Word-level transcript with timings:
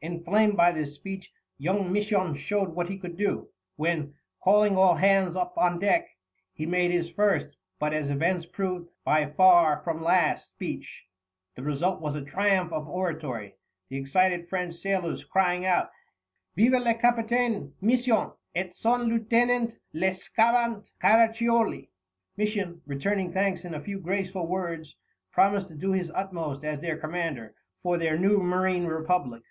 Inflamed 0.00 0.56
by 0.56 0.72
this 0.72 0.94
speech, 0.94 1.30
young 1.58 1.92
Misson 1.92 2.34
showed 2.34 2.70
what 2.70 2.88
he 2.88 2.96
could 2.96 3.14
do, 3.14 3.50
when, 3.76 4.14
calling 4.42 4.74
all 4.74 4.94
hands 4.94 5.36
up 5.36 5.52
on 5.58 5.78
deck, 5.78 6.08
he 6.54 6.64
made 6.64 6.90
his 6.90 7.10
first, 7.10 7.58
but, 7.78 7.92
as 7.92 8.08
events 8.08 8.46
proved, 8.46 8.88
by 9.04 9.26
far 9.26 9.82
from 9.84 10.02
last, 10.02 10.48
speech. 10.54 11.04
The 11.56 11.62
result 11.62 12.00
was 12.00 12.14
a 12.14 12.24
triumph 12.24 12.72
of 12.72 12.88
oratory, 12.88 13.56
the 13.90 13.98
excited 13.98 14.48
French 14.48 14.72
sailors 14.72 15.24
crying 15.24 15.66
out: 15.66 15.90
"Vive 16.56 16.72
le 16.82 16.94
Capitaine 16.94 17.74
Misson 17.82 18.32
et 18.54 18.74
son 18.74 19.02
Lieutenant 19.02 19.76
le 19.92 20.10
Scavant 20.14 20.90
Caraccioli!" 21.02 21.90
Misson, 22.38 22.80
returning 22.86 23.30
thanks 23.30 23.62
in 23.66 23.74
a 23.74 23.82
few 23.84 24.00
graceful 24.00 24.46
words, 24.46 24.96
promised 25.32 25.68
to 25.68 25.74
do 25.74 25.92
his 25.92 26.10
utmost 26.12 26.64
as 26.64 26.80
their 26.80 26.96
commander 26.96 27.54
for 27.82 27.98
their 27.98 28.16
new 28.16 28.38
marine 28.38 28.86
republic. 28.86 29.42